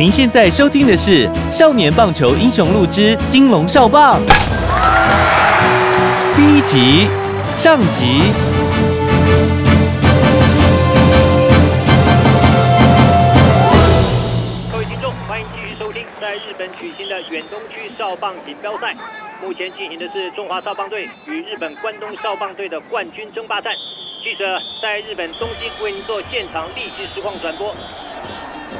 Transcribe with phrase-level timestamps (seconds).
[0.00, 4.18] 您现在收听的是《少年棒球英雄录之金龙少棒》
[6.34, 7.06] 第一集
[7.58, 8.32] 上集。
[14.72, 18.96] 各位听众，欢迎继续收听在日本举行的远东区少棒锦标赛。
[19.42, 23.70] 目前进行的是中华少棒队与日本关东少棒队的冠军争霸战。
[24.24, 27.74] 记者在日本东京为您做现场立即实况转播。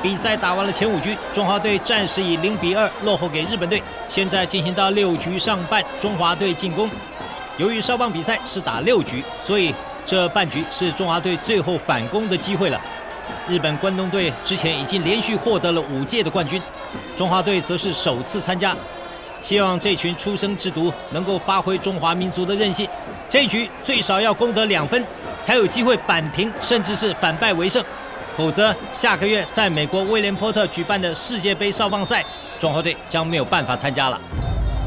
[0.00, 3.82] 比赛打完了前五局，中华队暂时以零比二落后给日本队。
[4.08, 6.88] 现在进行到六局上半，中华队进攻。
[7.56, 9.74] 由于少棒比赛是打六局，所以
[10.06, 12.80] 这半局是中华队最后反攻的机会了。
[13.48, 16.62] 日本关东队之前已经连续获得了五届的冠军，
[17.16, 18.76] 中华队则是首次参加。
[19.40, 22.88] 希望这群出生之犊能够发挥中华民族的韧性，
[23.28, 25.04] 这一局最少要攻得两分，
[25.40, 27.82] 才有机会扳平，甚至是反败为胜。
[28.36, 32.24] 否则，下个月在美国威廉波特举办的世界杯少棒赛，
[32.58, 34.20] 中华队将没有办法参加了。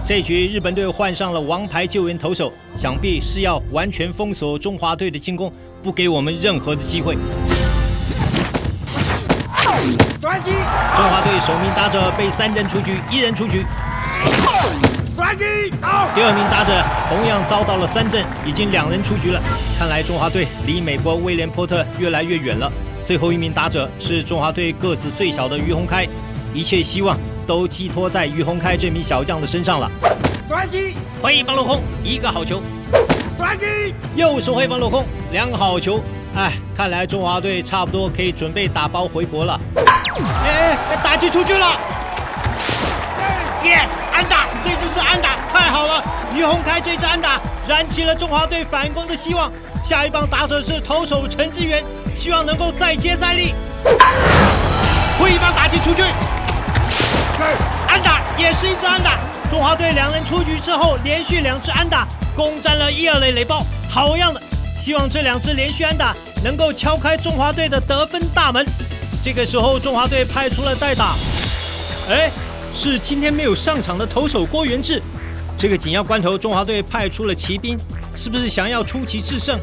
[0.06, 5.52] 这局日本队换上了王牌救援投手，想必是要完全封锁中华队的进攻，
[5.84, 7.16] 不给我们任何的机会。
[10.96, 13.66] 中华队首名打者被三人出局，一人出局。
[16.14, 19.42] 第二名打者同样遭到了三振，已经两人出局了。
[19.80, 22.72] 看来中华队离美国威廉波特越来越远了。
[23.04, 26.08] 最后一名打者是中华队个子最小的于洪开，
[26.54, 27.18] 一切希望
[27.48, 29.90] 都寄托在于洪开这名小将的身上了。
[31.22, 32.62] 挥一棒落空，一个好球。
[34.16, 36.00] 又是挥棒落空，两个好球。
[36.36, 39.60] 哎，看来中华队差不多可以准备打包回国了。
[39.76, 41.78] 哎哎，打击出去了。
[43.64, 43.88] Yes，
[44.22, 46.04] 安打，这支是安打，太好了！
[46.36, 49.52] 于洪开这支安打燃起了中华队反攻的希望。
[49.84, 51.84] 下一棒打者是投手陈志源，
[52.14, 53.56] 希望能够再接再厉。
[55.18, 56.04] 挥一棒打击出去，
[57.88, 59.18] 安打也是一支安打。
[59.50, 64.40] 中华队两人出局之后，连续两支安打攻占了一二垒垒包，好样的！
[64.80, 68.64] 希望这两支连续安打能够敲开中华队的得分大门。
[69.24, 71.16] 这个时候，中华队派出了代打，
[72.08, 72.30] 哎，
[72.74, 75.02] 是今天没有上场的投手郭元志。
[75.58, 77.78] 这个紧要关头，中华队派出了骑兵，
[78.16, 79.60] 是不是想要出奇制胜？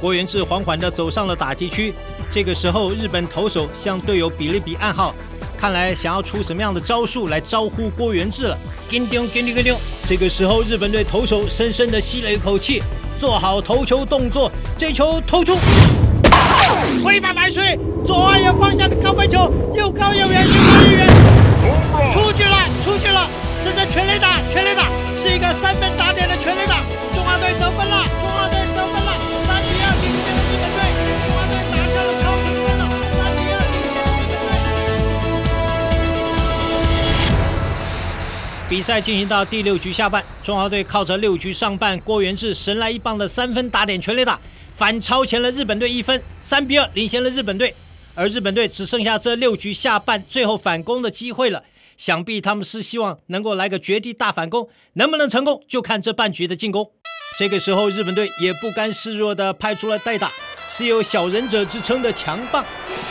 [0.00, 1.92] 郭元志缓缓地走上了打击区。
[2.30, 5.14] 这个时候，日本投手向队友比了比暗号，
[5.58, 8.56] 看来想要出什么样的招数来招呼郭元志了。
[8.88, 9.74] 叮叮叮叮叮！
[10.06, 12.82] 这个时候，日本队投手深深地吸了一口气，
[13.18, 15.58] 做好投球动作，这球投出，
[17.04, 21.37] 挥棒来吹，左外野方向的高飞球，又高又远，又高又远，
[22.12, 23.28] 出去了，出去了！
[23.62, 24.84] 这是全垒打，全垒打，
[25.16, 26.80] 是一个三分打点的全垒打，
[27.14, 29.12] 中华队得分了，中华队得分了，
[29.44, 30.78] 三比二领先了日本队，
[31.26, 32.82] 中华队打下了超级分了，
[33.18, 34.70] 三比二领先了日本队。
[38.68, 44.38] 比赛进行到第六局下半，中华队靠着六局上半郭元志神来一棒的三分打点全垒打，
[44.72, 47.74] 反超前了日本队一分，三比二领先了日本队。
[48.18, 51.62] 而日本队只剩下这六局下半最后反攻的机会了，
[51.96, 56.90] 想必他们是希望能够来个绝地大反攻，能不能成功就看这半局的进攻。
[57.38, 60.32] 这个时候，日本队也不甘示弱地派出了代打，
[60.68, 62.64] 是有小忍者之称的强棒。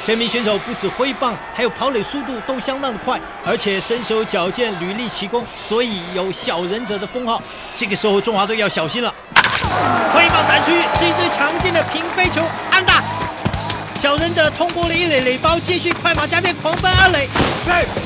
[0.06, 7.42] 这名选手不止挥棒，还有跑垒速度都相当的快，而且身手矫健，屡立奇功，所以有小忍者的封号。
[7.78, 9.16] 这个时候，中华队要小心了。
[10.14, 13.02] 挥棒打出去是一支强劲的平飞球，安打。
[14.00, 17.28] 小忍者通过了一垒垒包，继续快马加鞭狂奔二垒。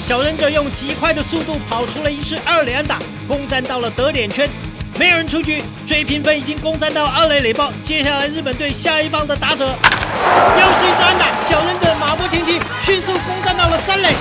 [0.06, 2.98] 小忍者用极快的速度跑出了一支二垒安打，
[3.28, 4.50] 攻占到了得点圈。
[4.98, 7.74] 没有人出局，追平分已经攻占到二垒垒包。
[7.84, 14.16] 接下来日本队下一棒的打者又是一支安打，小忍者马不停蹄，迅速攻占到了三垒。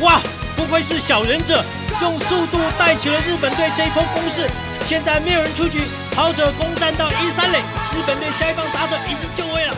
[0.00, 0.20] 哇，
[0.56, 1.64] 不愧是小忍者，
[2.02, 4.46] 用速度带起了日本队这一波攻势。
[4.86, 5.80] 现在没有人出局，
[6.14, 7.60] 跑者攻占到一三垒，
[7.96, 9.74] 日本队下一棒打者已经就位了。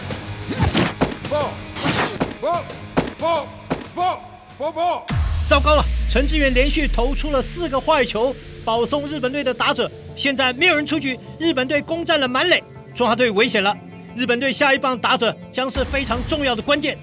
[5.46, 8.34] 糟糕了，陈志远连续投出了四个坏球，
[8.64, 9.90] 保送日本队的打者。
[10.16, 12.62] 现在没有人出局，日本队攻占了满垒。
[12.94, 13.76] 中华队危险了，
[14.16, 16.96] 日本队下一棒打者将是非常重要的关键。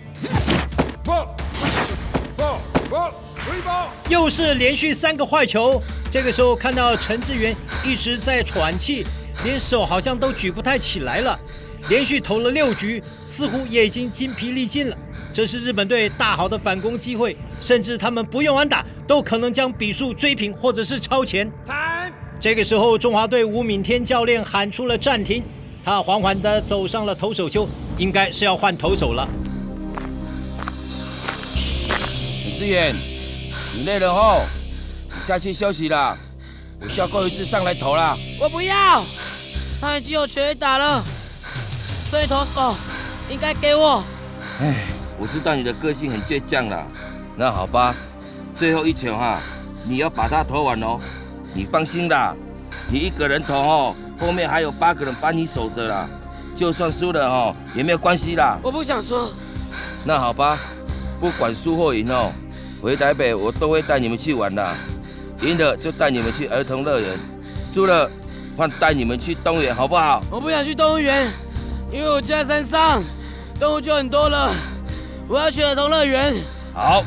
[4.09, 5.79] 又是连续三个坏球，
[6.09, 9.05] 这个时候看到陈志远一直在喘气，
[9.43, 11.39] 连手好像都举不太起来了。
[11.89, 14.97] 连续投了六局，似乎也已经筋疲力尽了。
[15.37, 21.47] 这是日本队大好的反攻机会，甚至他们不用安打，都可能将比数追平或者是超前。
[22.39, 25.43] 这个时候，中华队吴敏天教练喊出了暂停，
[25.85, 27.69] 他缓缓地走上了投手丘，
[27.99, 29.29] 应该是要换投手了。
[32.43, 32.95] 李志远，
[33.75, 34.41] 你累了后，
[35.15, 36.17] 你下去休息啦。
[36.81, 38.17] 我叫郭一志上来投啦。
[38.39, 39.05] 我不要，
[39.79, 41.03] 他已经有全打了，
[42.09, 42.75] 所以投手
[43.29, 44.03] 应该给我。
[44.59, 44.87] 唉，
[45.19, 46.83] 我知道你的个性很倔强啦。
[47.35, 47.95] 那好吧，
[48.55, 49.39] 最后一球哈，
[49.85, 50.99] 你要把它投完哦。
[51.53, 52.35] 你放心啦，
[52.89, 56.07] 你一个人投哦，后面还有八个人帮你守着啦。
[56.55, 58.57] 就算输了哦，也没有关系啦。
[58.63, 59.31] 我不想输。
[60.03, 60.57] 那好吧，
[61.19, 62.31] 不管输或赢哦，
[62.81, 64.67] 回台北我都会带你们去玩的。
[65.41, 67.17] 赢了就带你们去儿童乐园，
[67.71, 68.09] 输了
[68.55, 70.19] 换带你们去动物园，好不好？
[70.31, 71.31] 我不想去动物园，
[71.91, 73.03] 因为我家山上
[73.59, 74.51] 动物就很多了。
[75.27, 76.33] 我要去儿童乐园。
[76.73, 77.03] 好，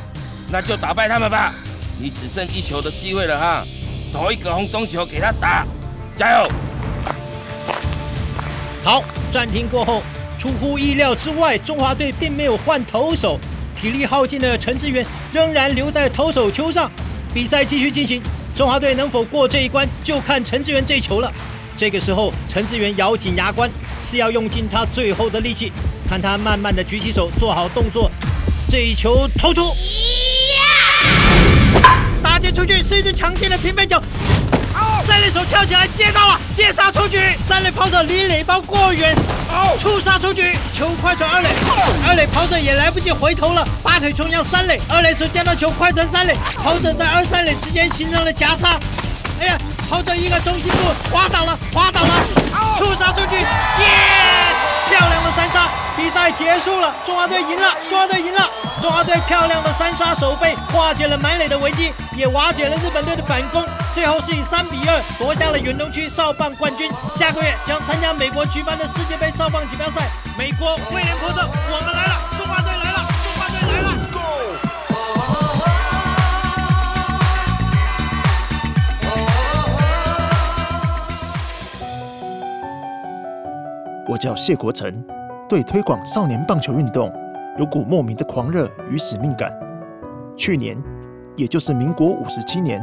[0.51, 1.55] 那就打败他们吧。
[1.99, 3.65] 你只剩一球的机会了哈。
[4.13, 5.65] 投一个红中球给他打，
[6.17, 6.51] 加油！
[8.83, 10.03] 好，暂停过后，
[10.37, 13.39] 出乎意料之外，中华队并没有换投手，
[13.75, 16.91] 体力耗尽的陈志远仍然留在投手丘上。
[17.33, 18.21] 比赛继续进行，
[18.55, 21.33] 中华队能否过这一关，就看陈志远这球了。
[21.81, 23.71] 这个时候，陈志远咬紧牙关，
[24.05, 25.73] 是要用尽他最后的力气。
[26.06, 28.11] 看他慢慢的举起手，做好动作，
[28.69, 29.75] 这一球投出。
[32.23, 33.99] 打接出去是一只强劲的平飞球，
[35.03, 37.19] 三垒手跳起来接到了，接杀出局，
[37.49, 39.17] 三垒跑者离垒包过远，
[39.81, 41.49] 触杀出局，球快传二垒，
[42.06, 48.79] 二垒跑者也来不及回头了，拔腿冲向三垒，二垒手接到球快传三垒，跑者在二三垒之间形成了夹杀，
[49.41, 49.59] 哎呀，
[49.89, 52.13] 跑者一个中心步滑倒了，滑倒了，
[52.77, 53.47] 触杀出去，耶！
[54.91, 58.51] 漂亮的三杀，比赛结束了，中华队赢了，中华队赢了，
[58.83, 63.65] 中华队漂亮的三杀守备化解了满垒的危机，也瓦解了日本队的反攻，
[63.95, 66.91] 最后是以三比二夺下了远东区少棒冠军。
[67.17, 72.20] 下个月将参加美国举办的世界杯少棒锦标赛，美国威廉波特，我们来了，
[84.08, 84.93] 我叫谢国成，
[85.49, 87.12] 对推广少年棒球运动
[87.58, 89.52] 有股莫名的狂热与使命感。
[90.37, 90.76] 去年，
[91.37, 92.81] 也就是民国五十七年，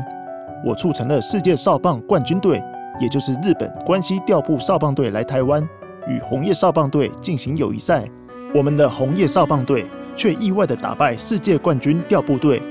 [0.64, 2.64] 我促成了世界少棒冠军队，
[3.00, 5.68] 也就是日本关西调布少棒队来台湾，
[6.08, 8.08] 与红叶少棒队进行友谊赛。
[8.56, 9.86] 我们的红叶少棒队
[10.16, 12.62] 却意外的打败世界冠军调布队，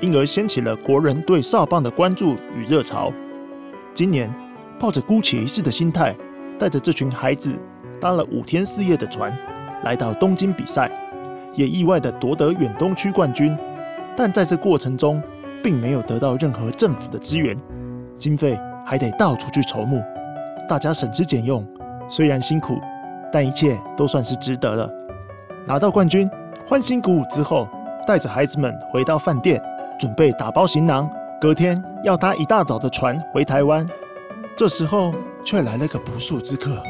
[0.00, 3.12] 因而掀起了国人对少棒的关注与热潮。
[3.92, 4.32] 今年，
[4.78, 6.16] 抱着姑且一试的心态，
[6.58, 7.58] 带着这群孩子。
[8.00, 9.32] 搭了五天四夜的船，
[9.84, 10.90] 来到东京比赛，
[11.54, 13.56] 也意外的夺得远东区冠军。
[14.16, 15.22] 但在这过程中，
[15.62, 17.56] 并没有得到任何政府的支援，
[18.16, 20.02] 经费还得到处去筹募。
[20.68, 21.66] 大家省吃俭用，
[22.08, 22.78] 虽然辛苦，
[23.32, 24.90] 但一切都算是值得了。
[25.66, 26.28] 拿到冠军，
[26.66, 27.68] 欢欣鼓舞之后，
[28.06, 29.62] 带着孩子们回到饭店，
[29.98, 33.86] 准备打包行囊，隔天要搭一大早的船回台湾。
[34.56, 35.12] 这时候，
[35.44, 36.82] 却来了个不速之客。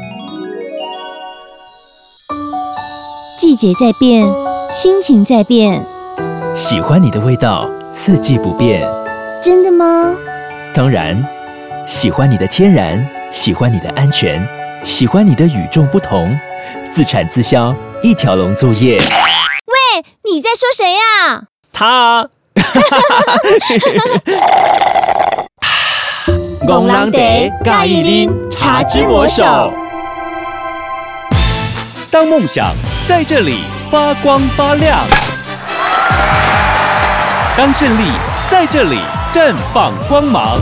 [3.38, 4.26] 季节在变，
[4.74, 5.80] 心情在变。
[6.56, 8.84] 喜欢你的味道，四季不变。
[9.40, 10.12] 真的吗？
[10.74, 11.24] 当然。
[11.86, 14.44] 喜欢你的天然，喜欢你的安全，
[14.82, 16.36] 喜欢你的与众不同。
[16.90, 18.98] 自产自销，一条龙作业。
[18.98, 19.04] 喂，
[20.24, 21.44] 你在说谁呀？
[21.72, 22.28] 他。
[26.66, 29.72] 公狼得盖一拎茶之魔手。
[32.10, 32.74] 当梦想
[33.06, 34.98] 在这里发光发亮，
[37.54, 38.10] 当胜利
[38.50, 38.98] 在这里
[39.30, 40.58] 绽放光芒。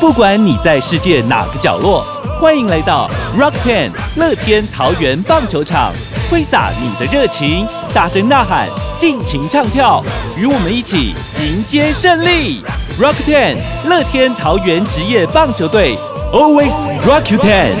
[0.00, 2.04] 不管你在世界哪个角落，
[2.40, 5.92] 欢迎来到 Rock Ten 乐天桃园棒球场，
[6.28, 7.64] 挥洒你的热情，
[7.94, 10.02] 大声呐喊，尽情唱跳，
[10.36, 12.64] 与我们一起迎接胜利
[13.00, 13.56] ！Rock Ten
[13.88, 15.96] 乐天桃园职业棒球队。
[16.31, 16.73] Always
[17.05, 17.71] rock you ten。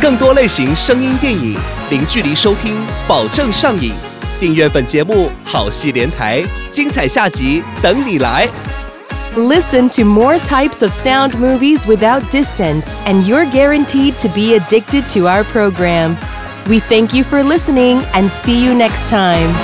[0.00, 1.58] 更多类型声音电影，
[1.90, 2.76] 零距离收听，
[3.08, 3.92] 保证上瘾。
[4.38, 8.48] 订阅本节目，好戏连台，精彩下集等你来。
[9.36, 15.02] Listen to more types of sound movies without distance, and you're guaranteed to be addicted
[15.12, 16.16] to our program.
[16.68, 19.54] We thank you for listening and see you next time.